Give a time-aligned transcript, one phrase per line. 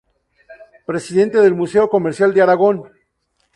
[0.87, 2.91] Presidente del Museo Comercial de Aragón.